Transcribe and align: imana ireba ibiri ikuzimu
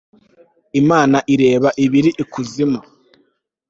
imana 0.81 1.17
ireba 1.33 1.69
ibiri 1.85 2.09
ikuzimu 2.23 2.79